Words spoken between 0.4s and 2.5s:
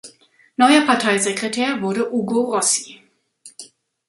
Neuer Parteisekretär wurde Ugo